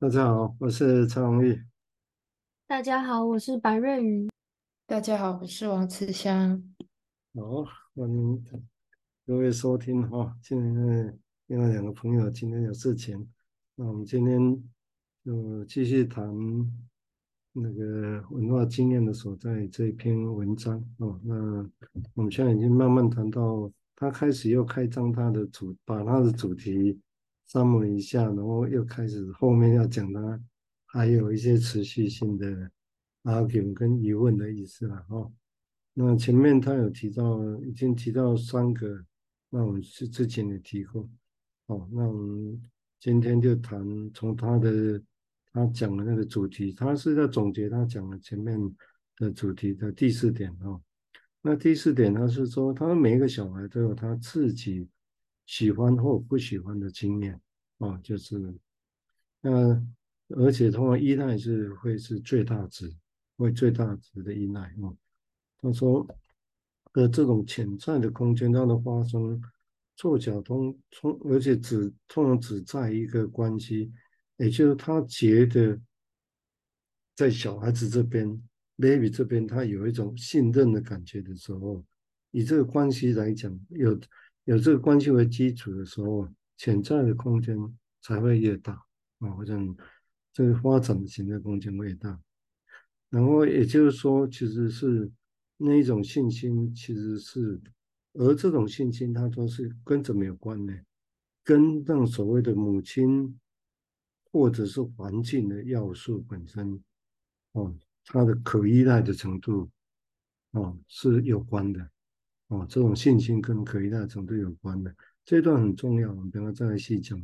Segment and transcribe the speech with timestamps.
[0.00, 1.56] 大家好，我是蔡荣毅。
[2.66, 4.28] 大家好，我是白瑞云。
[4.86, 6.60] 大家好，我是王慈香。
[7.32, 8.44] 好，欢迎
[9.24, 10.36] 各位收听哈。
[10.42, 13.26] 今天另外两个朋友今天有事情，
[13.76, 14.62] 那我们今天
[15.24, 16.28] 就继续谈
[17.52, 21.18] 那个文化经验的所在这一篇文章哦。
[21.22, 21.34] 那
[22.14, 27.00] 我们现在已经慢慢谈到，他开始又开张他的主，把他的主题
[27.48, 30.40] summary 一下，然后又开始后面要讲的
[30.86, 32.70] 还有一些持续性的。
[33.24, 35.32] argument 跟疑问的意思了哈。
[35.94, 39.02] 那前面他有提到，已经提到三个，
[39.48, 41.08] 那我们是之前也提过。
[41.68, 42.60] 哦，那我们
[43.00, 43.82] 今天就谈
[44.12, 45.02] 从他的
[45.54, 48.60] 他讲的那个主题，他是在总结他讲的前面
[49.16, 50.82] 的主题的第四点哦。
[51.40, 54.86] 那第四点他是说，他每一个小孩都有他自己
[55.46, 57.40] 喜欢或不喜欢的经验
[57.78, 58.54] 哦，就是
[59.40, 59.82] 那
[60.28, 62.94] 而且通常依赖是会是最大值。
[63.36, 64.94] 会最大值的依赖啊，
[65.60, 66.06] 他说，
[66.92, 69.42] 呃，这种潜在的空间，它的发生
[69.96, 73.92] 错角通通，而且只通常只在一个关系，
[74.36, 75.76] 也就是他觉得
[77.16, 78.40] 在小孩子这边
[78.76, 81.84] ，baby 这边，他有一种信任的感觉的时候，
[82.30, 83.98] 以这个关系来讲，有
[84.44, 87.56] 有这个关系为基础的时候，潜在的空间
[88.00, 88.72] 才会越大
[89.18, 89.58] 啊，或者
[90.32, 92.20] 这个发展的潜在空间会越大。
[93.10, 95.10] 然后也就是说，其实是
[95.56, 97.60] 那一种信心，其实是，
[98.14, 100.74] 而这种信心它都是跟什么有关呢？
[101.42, 103.38] 跟那所谓的母亲
[104.32, 106.82] 或者是环境的要素本身，
[107.52, 109.70] 哦，它的可依赖的程度，
[110.50, 111.88] 哦，是有关的，
[112.54, 117.20] 哦，这种信心跟可依赖程度有关的，这段很重要，我们等下再来细讲。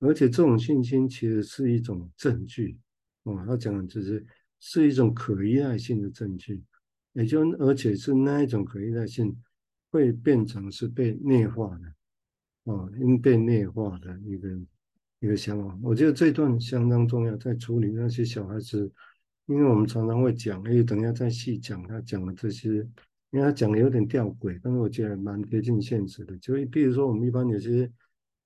[0.00, 2.78] 而且这种信心其实是一种证据，
[3.24, 4.24] 哦，他讲的就是。
[4.66, 6.62] 是一种可依赖性的证据，
[7.12, 9.36] 也就而且是那一种可依赖性
[9.90, 14.48] 会变成是被内化的，哦，因被内化的一个
[15.20, 15.78] 一个想法。
[15.82, 18.90] 我觉得这段相当重要，在处理那些小孩子，
[19.44, 22.88] 因为我们常常会讲，哎，等一下再细讲他讲的这些，
[23.34, 26.38] 因为他讲的有点吊诡，但是我觉得蛮贴近现实的。
[26.38, 27.90] 就比如说，我们一般有些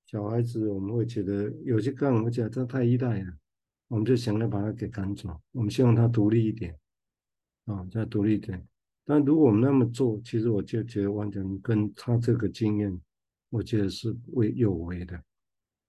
[0.07, 3.31] 小孩子，我们会觉得有些个人会觉得这太依赖了。
[3.89, 6.75] 我们就想要把他给赶走，我们希望他独立一点，
[7.67, 8.67] 啊，再独立一点。
[9.05, 12.99] 但如果我们那么做，其实我就觉得完全跟他这个经验，
[13.51, 15.23] 我觉得是为有为的，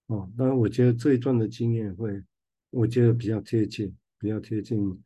[0.08, 0.30] 哦。
[0.38, 2.22] 当然，我觉得这一段的经验会，
[2.70, 3.90] 我觉得比较贴切，
[4.20, 5.02] 比较贴近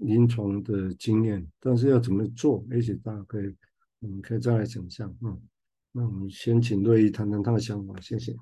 [0.00, 1.46] 临床的经验。
[1.60, 3.56] 但是要怎么做，也许大家可以，
[4.00, 5.14] 我们可以再来想象。
[5.22, 5.40] 嗯，
[5.92, 8.36] 那我们先请瑞怡谈谈他的想法，谢谢。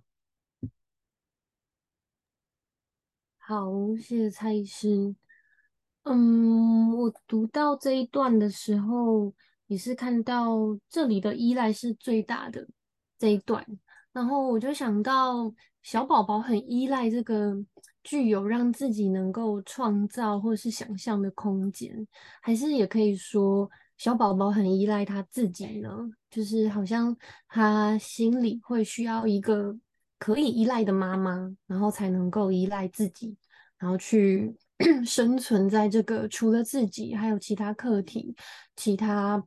[3.39, 5.15] 好，谢谢蔡医师。
[6.05, 9.33] 嗯，我读到这一段的时候，
[9.67, 10.57] 也是看到
[10.89, 12.69] 这里的依赖是最大的
[13.19, 13.65] 这一段，
[14.13, 15.53] 然后我就想到
[15.83, 17.55] 小宝宝很依赖这个
[18.03, 22.07] 具有让自己能够创造或是想象的空间，
[22.41, 25.91] 还是也可以说小宝宝很依赖他自己呢？
[26.31, 27.17] 就是好像
[27.49, 29.79] 他心里会需要一个。
[30.19, 33.37] 可以依赖的妈妈，然后才能够依赖自己，
[33.77, 34.55] 然后去
[35.05, 38.33] 生存在这个除了自己还有其他客体、
[38.77, 39.45] 其他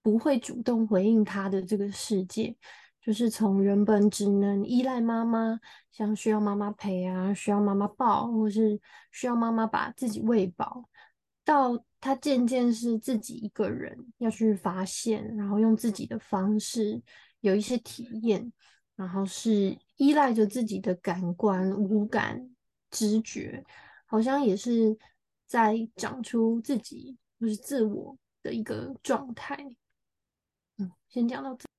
[0.00, 2.56] 不会主动回应他的这个世界。
[3.04, 5.60] 就是从原本只能依赖妈妈，
[5.92, 8.80] 像需要妈妈陪啊，需要妈妈抱，或是
[9.12, 10.88] 需要妈妈把自己喂饱，
[11.44, 17.02] 到他渐渐是自己一个人要去发现，然后用自己的方式
[17.40, 18.52] 有一些体验。
[18.96, 22.48] 然后是依赖着自己的感官、五感、
[22.92, 23.64] 知觉，
[24.06, 24.96] 好像也是
[25.48, 29.56] 在长出自己，就是自我的一个状态。
[30.78, 31.73] 嗯，先讲到这。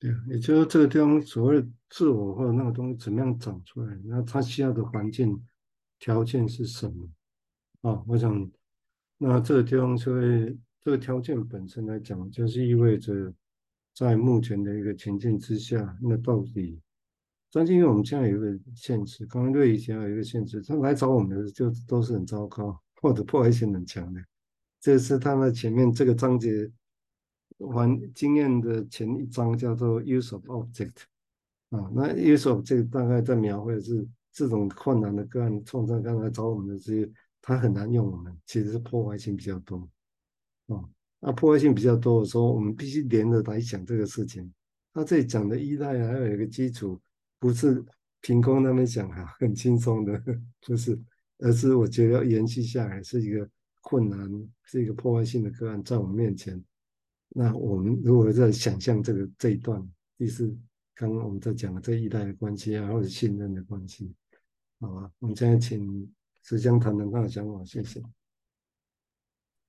[0.00, 5.40] 对，也就是这个地方所谓自我或者那个东西怎么样长出来，那他需要的环境
[6.00, 7.08] 条件是什么？
[7.82, 8.50] 啊，我想，
[9.18, 13.32] 那这个地方所谓这个条件本身来讲，就是意味着。
[13.92, 16.80] 在目前的一个情境之下，那到底，
[17.52, 24.22] 但是因为我们现在有一个限制，刚刚瑞以前有一个限制，他来找我们的就都是很糟糕或者破坏性很强的。
[24.80, 26.70] 这是他们前面这个章节
[27.60, 31.02] 玩经验的前一章叫做 use of object
[31.70, 37.10] 啊，那 use of 这个大概在描绘的是这种困难的个案，创造刚才找我们的这些，
[37.42, 39.88] 他很难用我们，其实是破坏性比较多
[40.68, 40.82] 啊。
[41.20, 44.52] 那破坏性比较多的时候，我们必须连着来讲这个事情。
[44.92, 47.00] 他这里讲的依赖还有一个基础，
[47.38, 47.84] 不是
[48.20, 50.20] 凭空那么讲哈，很轻松的，
[50.62, 50.98] 就是，
[51.38, 53.48] 而是我觉得要延续下来是一个
[53.82, 54.18] 困难，
[54.64, 56.62] 是一个破坏性的个案在我们面前。
[57.30, 59.88] 那我们如果在想象这个这一段，
[60.18, 60.54] 第四
[60.94, 64.12] 刚刚我们在讲的这一代的关系啊，或者信任的关系，
[64.80, 65.10] 好吧？
[65.20, 66.12] 我们现在请
[66.42, 68.02] 石江谈谈他的想法，谢谢。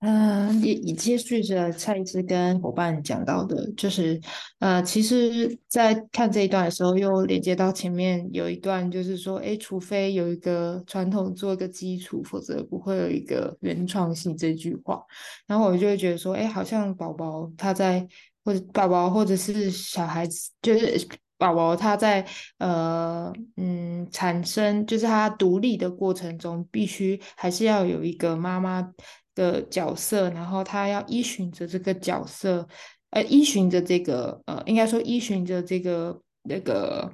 [0.04, 4.20] 嗯，也也接续着蔡医师跟伙伴讲到的，就是
[4.58, 15.00] 呃，其实，在看这一段的时候，又连接到前面有一段，就是说，哎，除非有一个传统做一个基础，否则不会有一个原创性这句话。
[15.46, 18.08] 然后我就会觉得说，哎，好像宝宝他在
[18.44, 21.08] 或者宝宝或者是小孩子，就是
[21.38, 22.26] 宝宝他在
[22.58, 28.92] 呃嗯产生，就是他独立的过程中，必须还是要有一个妈妈。
[29.42, 32.68] 的角色，然后他要依循着这个角色，
[33.10, 37.12] 呃，依循着这个，呃，应该说依循着这个那个，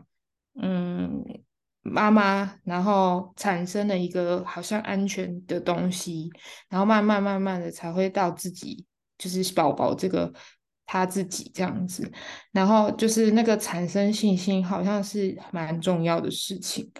[0.61, 1.23] 嗯，
[1.83, 6.29] 妈妈，然后产生了一个好像安全的东西，
[6.67, 8.85] 然后慢慢慢慢的才会到自己，
[9.17, 10.33] 就是宝宝这个
[10.85, 12.11] 他自己这样子，
[12.51, 16.91] 然后就是那个产生信心，好像是蛮重要的事情。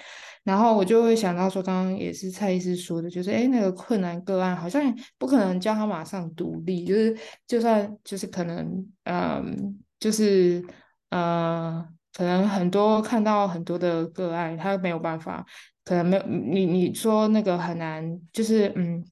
[0.48, 4.82] 然后我就会想到说，刚刚也是蔡医师说的，就是哎，那个困难个案好像
[5.18, 10.64] 不可能叫他马上独立，就是就算就是可能，嗯，就是
[11.10, 15.46] 呃，可能很多看到很多的个案，他没有办法，
[15.84, 19.04] 可能没有你你说那个很难，就是嗯，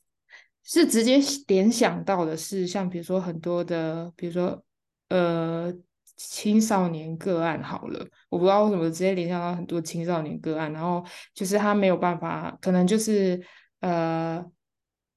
[0.63, 4.63] 是直接联想到的是像比如说很多的，比如说
[5.09, 5.73] 呃。
[6.17, 11.03] 青少年个案好了，我不知道为什么直接联想到很多青少年个案，然后
[11.33, 13.41] 就是他没有办法，可能就是
[13.81, 14.41] 呃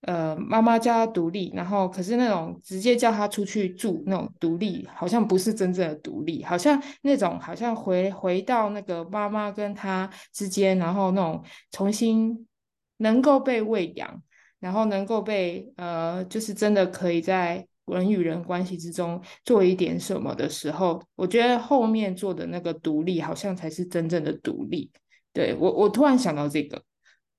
[0.01, 12.49] 呃妈妈叫他独立，然后可是那种直接叫他出去住那种独立，好像不是真正的独立，好像那种好像回回到那个妈妈跟他之间，然后那种重新
[12.97, 14.21] 能够被喂养，
[14.59, 17.68] 然后能够被呃就是真的可以在。
[17.95, 24.91] 人与人关系之中做一点什么的时候，我觉得后面做的那个独立，好像才是真正的独立。
[25.33, 26.83] 对，我，我突然想到这个，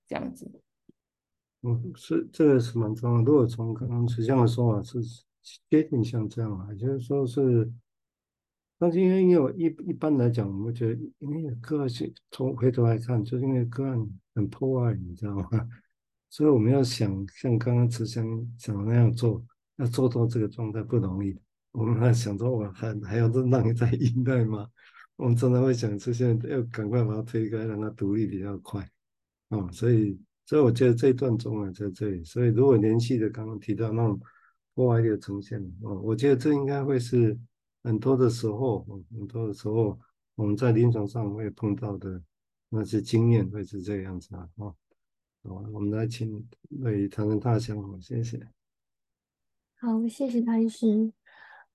[0.08, 0.50] 这样子。
[1.62, 3.22] 嗯，是这个是蛮重要。
[3.22, 5.00] 如果从刚刚慈祥的说法是
[5.70, 7.70] 接近像这样啊，就是说是，
[8.78, 11.88] 但是因为因为我一一般来讲，我觉得因为个案
[12.32, 15.50] 从回头来看，就是因为个案很破坏，你知道吗？
[16.32, 18.24] 所以我们要想像刚刚慈祥
[18.58, 19.44] 讲的那样做。
[19.80, 21.36] 要做到这个状态不容易，
[21.72, 24.70] 我们还想说，我还还要让你再 依赖吗？
[25.16, 28.88] 我们真的会想出现，要赶快把它推开，让它独立比较快。
[29.50, 32.24] 哦，所以，所以我觉得这一段重要在这里。
[32.24, 34.20] 所以，如果连续的刚刚提到那种
[34.76, 37.38] 破坏力的呈现，哦，我觉得这应该会是
[37.84, 39.98] 很多的时候，很多的时候
[40.36, 42.22] 我们在临床上会碰到的
[42.70, 44.48] 那些经验，会是这个样子啊。
[44.58, 44.76] 哦，
[45.44, 46.46] 好，我们来请
[46.82, 48.59] 魏谈谈他的想法，谢谢。
[49.82, 51.10] 好，谢谢蔡医师。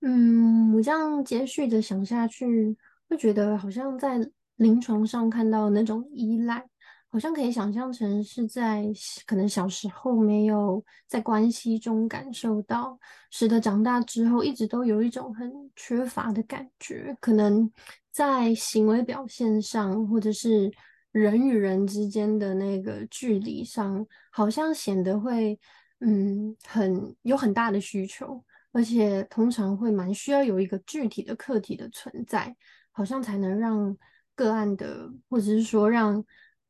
[0.01, 2.77] 嗯，我这样接续的想下去，
[3.09, 4.19] 会觉得好像在
[4.57, 6.63] 临床上看到那种依赖，
[7.09, 8.85] 好像可以想象成是在
[9.25, 12.95] 可能小时候没有在关系中感受到，
[13.31, 17.67] 使得长大之后一直都有一种很缺乏的感觉，可能
[18.11, 20.71] 在行为表现上，或者是
[21.11, 25.59] 人与人之间的那个距离上，好像显得会。
[25.99, 32.55] 嗯，很有很大的需求，而且通常会蛮需要有一个具体的客体的存在，
[32.91, 33.97] 好像才能让
[34.35, 36.23] 个案的，或者是说让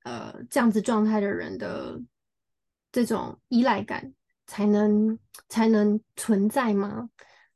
[0.03, 1.99] 呃这样子状态的人的
[2.91, 4.13] 这种依赖感
[4.45, 5.17] 才能
[5.49, 7.09] 才能存在吗？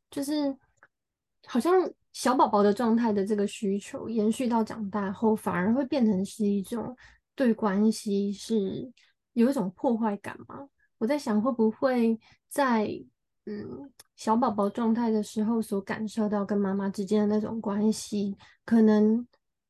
[0.09, 0.57] 就是
[1.45, 1.71] 好像
[2.11, 6.97] 小宝宝的状态的这个需求延续到长大后，反而会变成是一种
[7.35, 8.91] 对关系是
[9.33, 10.67] 有一种破坏感吗？
[10.99, 12.87] 我在想，会不会在
[13.45, 19.25] 嗯小宝宝状态的时候所感受到跟妈妈之间的那种关系，可能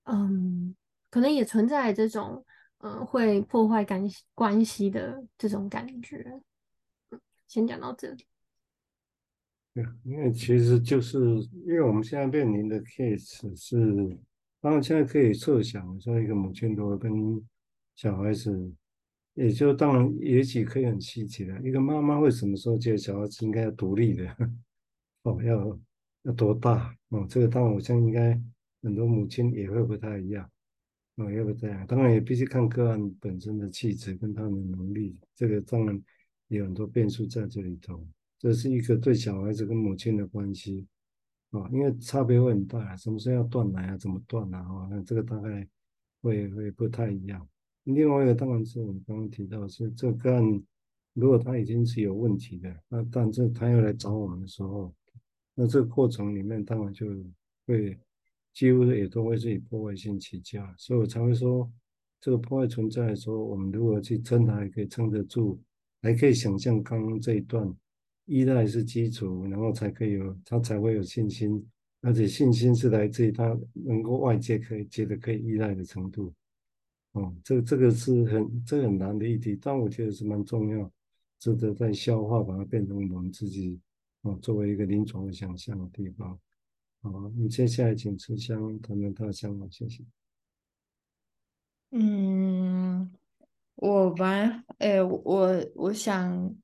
[0.05, 0.75] 嗯
[1.12, 2.43] 可能也存在这种
[2.79, 6.41] 嗯会破坏感关系的这种感觉。
[7.48, 8.25] 先讲到这里。
[9.75, 11.19] 对，因为其实就是
[11.67, 14.17] 因为我们现在面临的 case 是，
[14.59, 17.12] 当然现在可以设想，像一个母亲如果跟
[17.95, 18.74] 小孩子。
[19.39, 21.58] 也就当然，也许可以很细节的。
[21.62, 24.27] 一个妈妈会什么时候觉得小孩子应该要独立的？
[25.24, 25.79] 哦，要
[26.24, 26.93] 要多大？
[27.08, 28.38] 哦，这个当然，我相信应该
[28.81, 30.50] 很多母亲也会不太一样。
[31.15, 31.88] 哦，也不太一样。
[31.88, 35.17] 当然也必须看个案本身的气质跟他们的能力。
[35.34, 36.01] 这个当然
[36.50, 38.05] 有很多变数在这里头。
[38.38, 40.86] 这是一个对小孩子跟母亲的关系。
[41.51, 42.93] 啊，因为差别会很大。
[42.98, 43.98] 什么时候要断奶啊？
[43.98, 44.60] 怎么断啊？
[44.69, 45.65] 哦，那这个大概
[46.22, 47.48] 会会不太一样。
[47.93, 50.63] 另外一个当然是我们刚刚提到是这个案，
[51.13, 54.93] 如果他已经是有问题的，那但是他又来找我们的时候，
[55.55, 57.08] 那这个过程里面当然就
[57.65, 57.98] 会
[58.53, 61.69] 几乎也都会是以破坏性起家，所以我才会说
[62.22, 65.60] 这个破坏存在的时候，我们如何去撑它还可以撑得住，
[66.01, 67.74] 还可以想象刚刚这一段
[68.25, 71.65] 依赖是基础，然后才可以有他才会有信心，
[72.01, 76.34] 而且信心是来自于他能够外界可以觉得可以依赖的程度。
[77.13, 80.92] 哦，这这个是很这个很难的议题，但我觉得是蛮重要，
[81.39, 83.80] 值得在消化，把它变成我们自己
[84.22, 86.39] 哦作为一个临床的想象的地方。
[87.01, 90.04] 好，你接下来请慈香谈谈他想法，谢谢。
[91.89, 93.12] 嗯，
[93.74, 96.56] 我蛮哎，我我想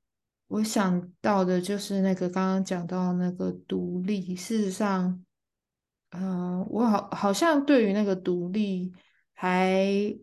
[0.46, 5.24] 我想到的就是那个刚刚讲到那个独立，事实上，
[6.10, 8.92] 嗯、我好好像对于那个独立
[9.32, 10.16] 还。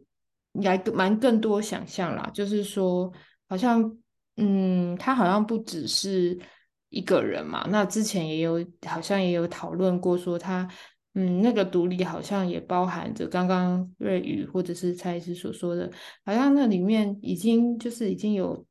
[0.54, 3.12] 应该蛮更多想象啦，就是说，
[3.50, 3.98] 好像，
[4.38, 6.38] 嗯，他好像不只是
[6.90, 7.68] 一个人嘛。
[7.70, 10.68] 那之前也有，好像也有讨论过，说他，
[11.16, 15.92] 嗯，那个独立好像也包含着刚刚瑞宇或者是蔡医师所说的，
[16.24, 18.64] 好像那里面已经就是已经有，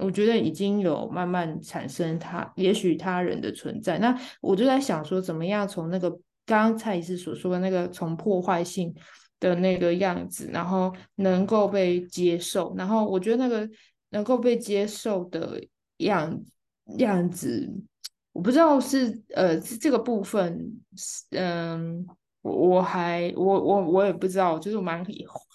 [0.00, 3.98] 我觉得已经有慢慢产生他，也许他人的存在。
[3.98, 6.10] 那我就在想说，怎么样从那个
[6.44, 8.92] 刚刚蔡医师所说的那个从破坏性。
[9.40, 13.68] 的那个样子，然后能够被接受，然后我觉得那个
[14.10, 15.60] 能够被接受的
[15.96, 16.40] 样
[16.98, 17.68] 样子，
[18.32, 20.80] 我不知道是呃这个部分，
[21.30, 22.06] 嗯、
[22.42, 25.04] 我我还我我我也不知道，就是蛮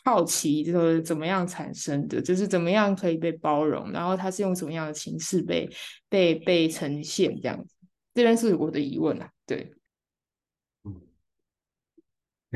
[0.04, 5.70] 好奇，就是怎么样产生的，就是怎么样可以被包容，然后它是用什么样的形式被
[6.10, 7.76] 被被呈现这样子，
[8.14, 9.72] 这边是我的疑问啊，对。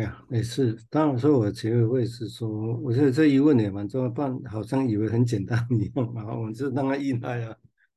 [0.02, 7.56] 呀，也是，当然说，我其实会是说，我觉得这疑问也蛮重要，不然好像以为很简单一样然后，我们就让他依赖啊，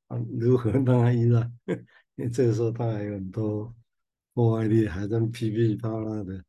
[0.08, 1.50] 啊，如何让他依赖？
[2.16, 3.74] 因为这个时候他还有很多
[4.34, 6.44] 破坏力，还在噼噼啪啦的，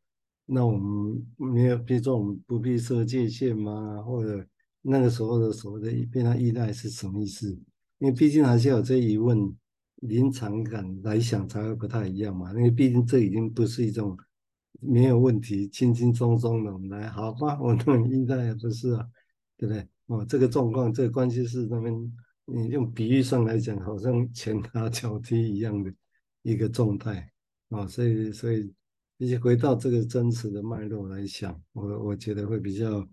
[0.46, 4.02] 那我们没有，比如说我们不必设界限吗？
[4.04, 4.46] 或者
[4.82, 7.50] 那个时候的所谓的变他依赖是什么意思？
[8.00, 9.56] 因为毕竟还是有这疑问，
[10.02, 14.18] 临场感来想才会不太一样嘛，因为毕竟这已经不是一种。
[14.86, 17.58] 没有问题，轻轻松松的我们来，好吧？
[17.62, 19.08] 我那应该也不是啊，
[19.58, 19.88] 对不对？
[20.08, 22.14] 哦，这个状况，这个关系是他们，
[22.46, 25.94] 你用比喻上来讲，好像拳打脚踢一样的
[26.42, 27.32] 一个状态
[27.70, 28.74] 啊、哦，所以，所以，
[29.18, 33.08] 一起回到这个真实的脉络来想，我我觉得会比较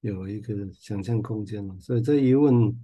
[0.00, 1.78] 有一个想象空间了。
[1.78, 2.74] 所以，这疑问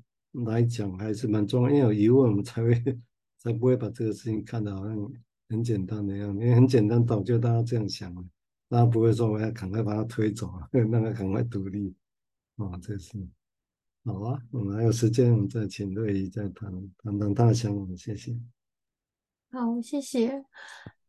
[0.45, 2.75] 来讲还是蛮重要，因为有疑问，我们才会
[3.38, 4.97] 才不会把这个事情看得好像。
[5.49, 8.25] 很简单的样子，因为很简单，早就大家这样想了，
[8.69, 11.95] 大家不会说我要赶快把它推走啊， 让它赶快独立，
[12.57, 13.17] 哦，这是
[14.05, 18.37] 好啊，我们还有时间，我们再请瑞怡再谈谈谈他的想法，谢谢。
[19.50, 20.45] 好，谢谢。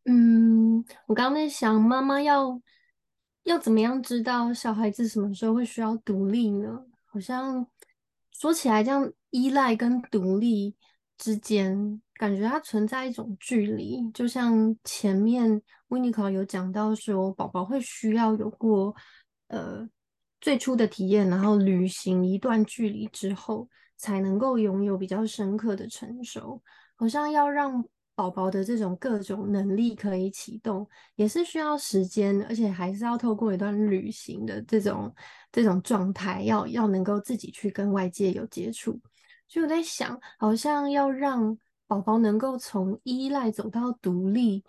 [0.05, 2.61] 嗯，我刚刚在想，妈妈要
[3.43, 6.85] 要怎么样知道小孩子什么时候会需要独立呢？
[7.05, 7.67] 好像
[8.31, 10.75] 说起来，这样依赖跟独立
[11.17, 12.01] 之间。
[12.17, 15.49] 感觉它存在一种距离，就像前面
[15.87, 18.95] w i n n i c o 有讲到说，宝宝会需要有过
[19.47, 19.87] 呃
[20.41, 26.61] 最初的体验，然后旅行一段距离之后，才能够拥有比较深刻的成熟。
[26.95, 27.83] 好像要让
[28.15, 35.13] 宝宝的这种各种能力可以启动，也是需要时间，而且还是要透过一段旅行的这种
[35.51, 38.99] 这种状态，要要能够自己去跟外界有接触。
[39.47, 41.55] 所以我在想，好像要让
[41.87, 44.61] 宝宝能够从依赖走到独立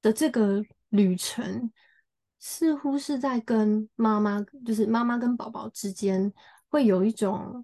[0.00, 1.70] 的这个旅程，
[2.38, 6.32] 似乎是在跟妈妈，就是妈妈跟宝宝之间
[6.70, 7.62] 会有一种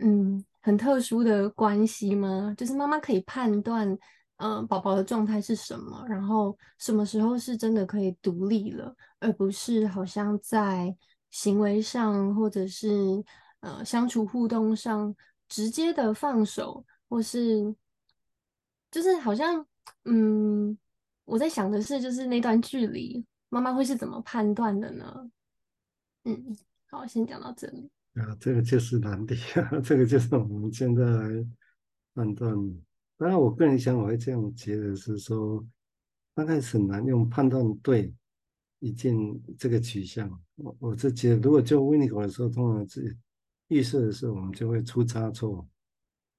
[0.00, 2.54] 嗯很特殊的关系吗？
[2.58, 3.96] 就是妈妈可以判断，
[4.36, 10.94] 嗯，宝宝的状态是什么，然后什么时候是真的可以独立了，而不是好像在
[11.30, 12.90] 行为上或者是
[13.60, 15.16] 呃相处互动上
[15.48, 17.74] 直接的放手，或是。
[18.96, 19.66] 就是好像，
[20.06, 20.74] 嗯，
[21.26, 25.30] 我在想的是，就是那段距离，妈妈会是怎么判断的呢？
[26.24, 27.90] 嗯，好，先讲到这里。
[28.14, 31.04] 啊，这个就是难题啊， 这个就是我们现在
[32.14, 32.54] 判断。
[33.18, 35.62] 当然，我个人想，我会这样觉得是说，
[36.32, 38.14] 大概是很难用判断对
[38.78, 39.14] 一件
[39.58, 40.26] 这个取向。
[40.54, 43.14] 我我是觉得，如果就 Winnie 的时候，通常是
[43.68, 45.68] 预设的时候，我们就会出差错。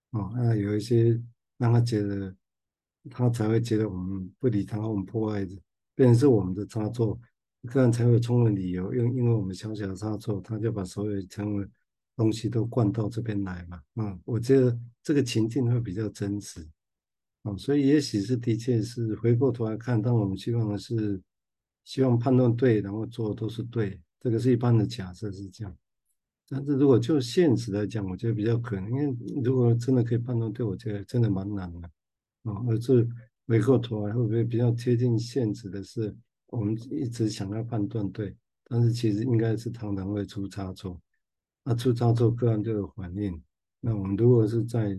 [0.10, 1.22] 哦，那有一些
[1.60, 2.36] 让他觉得。
[3.10, 5.56] 他才会觉得我们不理他，我们破坏的，
[5.96, 7.20] 变成是我们的差错，
[7.72, 11.68] 这样才会充分理由，因因为我们小小的差错，他就把所有成为
[12.16, 13.82] 东西都灌到这边来嘛。
[13.96, 16.68] 嗯，我觉得这个情境会比较真实。
[17.44, 21.22] 哦，所以也许是的确是回过头来看，当我们希望的是
[21.84, 25.78] 希望判断对，然后做都是对，这个是一般的假设是这样。
[26.50, 31.90] 但是如果就现实来讲，我觉得比较可能，因为如果真的可以判断对，我觉得真的蛮难的。
[32.48, 33.08] 哦，而是
[33.46, 36.16] 回过头来会不会比较贴近现实的是，
[36.48, 41.00] 我们一直想要判断对，但是其实应该是常常会出差错。
[41.64, 43.42] 那出差错，个案就有反应。
[43.82, 44.98] 那我们如果是在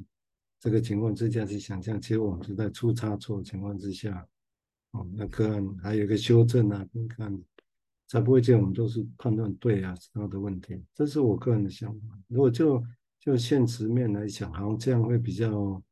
[0.61, 4.27] 这个情况之下去想象，其实我们是在出差错情况之下，
[4.91, 7.43] 哦，那个案还有一个修正啊，你看，
[8.07, 10.83] 才不会见，我们都是判断对啊，是他的问题。
[10.95, 12.19] 这是我个人的想法。
[12.29, 12.83] 如果就
[13.21, 15.83] 就现实面来讲，好像这样会比较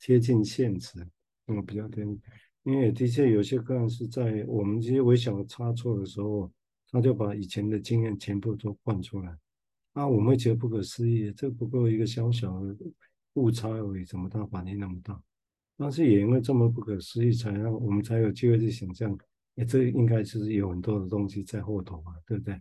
[0.00, 1.06] 贴近现实，
[1.46, 2.20] 嗯，比较贴近。
[2.64, 6.50] 因为的确有些个案是在我们这些微小的差错的时候，
[6.90, 9.36] 他就把以前的经验全部都灌出来，
[9.94, 12.76] 那我们会觉得不可思议，这不过一个小小的。
[13.34, 15.22] 误差而已，怎么它反应那么大？
[15.76, 19.16] 但是也因为这么不可思议，才让我们才有机会去想象，
[19.54, 22.60] 哎，这应该是有很多的东西在后头嘛，对不对？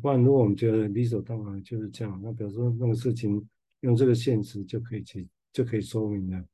[0.00, 3.44] 不然如果我们觉得理所当然就是这样，那比如说那个事情
[3.80, 6.44] 用这个现实就可以去就可以说明了，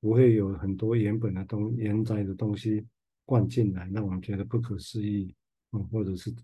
[0.00, 2.86] 不会有很多原本的东原来的东西
[3.24, 5.34] 灌进来，让我们觉得不可思议，
[5.72, 6.34] 嗯，或者是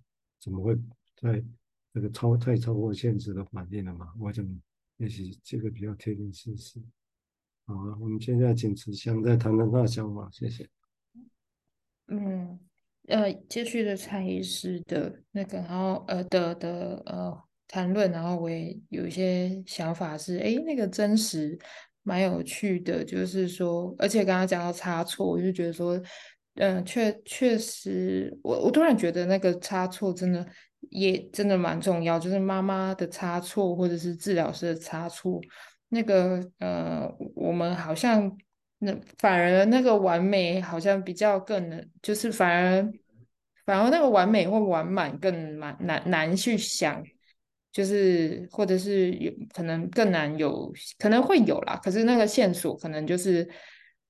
[0.40, 0.74] 怎么会
[1.16, 1.42] 在
[1.92, 4.12] 这个超太超过现实的反应了嘛？
[4.18, 4.46] 我想。
[4.98, 6.80] 也许这个比较贴近事实。
[7.66, 10.70] 好，我们现在请慈香再谈谈他的想法，谢谢。
[12.06, 12.60] 嗯，
[13.08, 21.58] 呃，接续的蔡医师的那个，然后呃的的呃谈论，然后我也有一些想法是，哎，那个真实
[22.04, 26.00] 蛮有趣的，就是说，而且刚刚讲到差错，我就觉得说，
[26.54, 30.46] 嗯、确确实，我我突然觉得那个差错真的。
[30.90, 35.40] 也真的蛮重要，就是妈妈的差错，或者是治疗师的差错，
[35.88, 38.30] 那个呃，我们好像
[38.80, 42.92] 那反而那个完美好像比较更能，就是反而
[43.64, 47.02] 反而那个完美或完满更难难难去想，
[47.74, 53.46] 就是或者是有可能更难有可能会有啦，可是那个线索可能就是。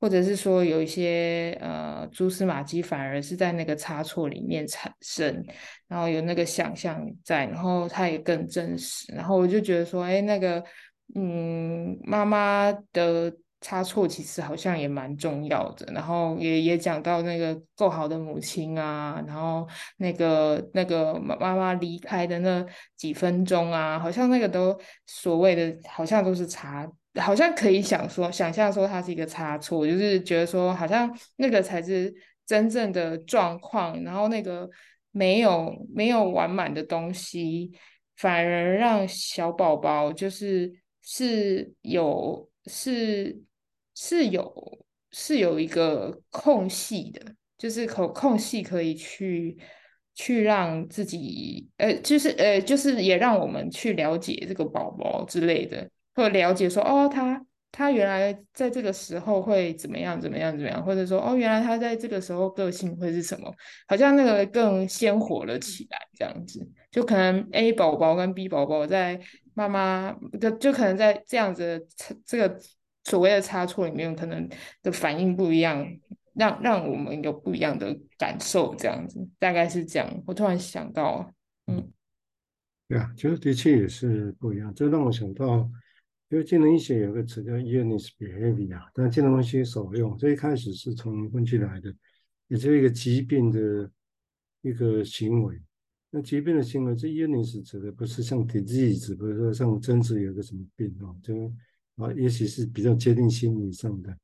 [0.00, 5.42] 或者是说有一些呃蛛丝马迹，反而是在那个差错里面产生，
[5.88, 9.10] 然后有那个想象在，然后它也更真实。
[9.14, 10.62] 然后我就觉得说，哎，那个
[11.14, 15.90] 嗯，妈妈的差错其实好像也蛮重要的。
[15.94, 22.62] 然后也也讲到那个够好的母亲啊，然后那个那个妈妈离开的那
[22.94, 26.86] 几分钟啊，好像那个都所谓的，好像都是差。
[27.18, 32.12] 好像可以想说，想象说它是一个差错，就是觉得说好像那个才是
[32.44, 34.68] 真正的状况，然后那个
[35.10, 37.72] 没有没有完满的东西，
[38.16, 40.70] 反而让小宝宝就是
[41.02, 43.40] 是有是
[43.94, 47.20] 是有是有一个空隙的，
[47.56, 49.56] 就是空空隙可以去
[50.14, 55.88] 去让自己呃，就是呃，就是也让我们去了解这个宝宝之类的。
[56.16, 63.52] 或了解说哦，他他原来在这个时候会怎么样怎么样怎么样，或者说哦，原来他在这个时候个性会是什么，
[63.88, 69.20] 好像那个更鲜活了起来，这样子，就可能 A 宝宝跟 B 宝宝在
[69.54, 71.84] 妈妈就就可能在这样子
[72.24, 72.56] 这个
[73.04, 74.48] 所谓的差错里面，可能
[74.82, 75.86] 的反应不一样，
[76.34, 80.22] 让让我们有不一样的感受，这样子，大概是这样。
[80.26, 81.32] 我突然想到，
[81.66, 81.92] 嗯，
[82.88, 85.70] 对啊，其实的确也是不一样，这让我想到。
[86.30, 90.16] 因为精神医学有个词叫 illness behavior，但精神分析少用。
[90.18, 91.94] 这一开始是从分析来的，
[92.48, 93.88] 也就是一个疾病的
[94.62, 95.60] 一个行为。
[96.10, 101.34] 那疾病的行为，这 illness 指的不是像 disease，不是说像真实有个什么病啊，就
[101.96, 104.16] 啊，也许是比较接近心理上的。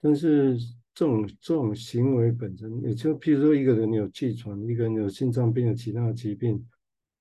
[0.00, 0.58] 但是
[0.94, 6.64] 这种这种行为本身，也就譬如说一个人有气喘，一个人有心脏病，有其他的疾病，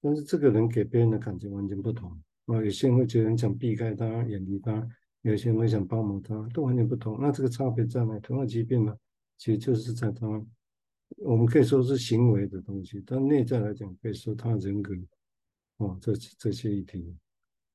[0.01, 2.09] 但是这个人给别人的感觉完全不同。
[2.47, 4.81] 啊，有些人会觉得你想避开他、远离他；
[5.21, 7.17] 有些人会想帮忙他，都完全不同。
[7.21, 8.19] 那这个差别在哪？
[8.19, 8.95] 同样疾病呢，
[9.37, 10.27] 其实就是在他，
[11.17, 14.93] 我们可以说是行为的东西，但内在来讲，可以说他人格。
[15.77, 17.15] 哦，这这些议题，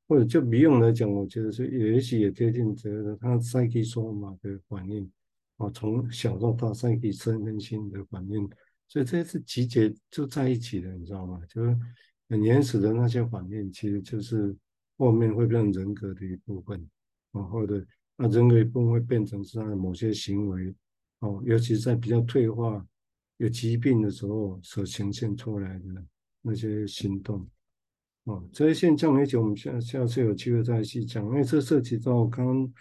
[0.07, 5.11] 或者就不用来讲，我觉得是也许也贴近这个他 psyche soma 的反应。
[5.57, 8.49] 啊，从小到大赛季身心的反应，
[8.89, 11.41] 所以这是集结就在一起的，你知道吗？
[11.49, 11.77] 就是。
[12.29, 14.53] 很原始的那些反应，其实就是
[14.97, 16.85] 后面会变成人格的一部分，
[17.31, 20.75] 啊，或者那人格一部分会变成是他的某些行为，
[21.21, 22.85] 哦，尤其是在比较退化
[23.37, 25.85] 有疾病的时候所呈现出来的
[26.43, 27.49] 那些行动。
[28.27, 32.73] 哦，这些现象，而且我们下下次有机会再细讲，因为这涉及到刚刚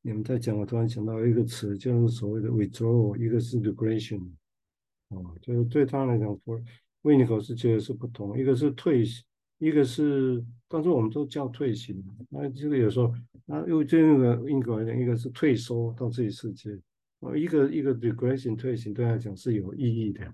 [0.00, 4.22] 你们在讲，我突然想到一个词，就是所谓的 withdrawal，一个是 regression。
[5.08, 6.62] 哦，就是对他来讲，，for，
[7.02, 9.04] 维尼口是觉得是不同，一个是退，
[9.58, 12.02] 一个是，但是我们都叫退行。
[12.30, 13.12] 那这个有时候，
[13.44, 16.70] 那又对那个英国来讲，一个是退缩到这一世界。
[17.20, 20.26] 哦，一个一个 regression 退行对他来讲是有意义的、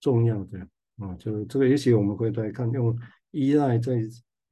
[0.00, 0.58] 重要的
[0.96, 2.96] 啊，就是这个也许我们回头来看，用
[3.30, 4.00] 依赖在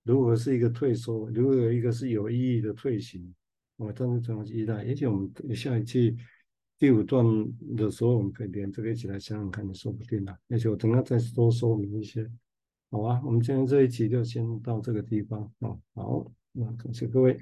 [0.04, 3.34] 如果是一个退缩，如果有一个是有意义的退行，
[3.78, 6.16] 啊，但是这样依赖，也许我们下一期
[6.78, 7.24] 第五段
[7.76, 12.30] 的时候，我们可以连这个一起来想想看，也说不定啊，也许我等下再多说明一些，
[12.90, 17.38] 好啊，我们今天这一期就先到这个地方啊，好，那感谢各位。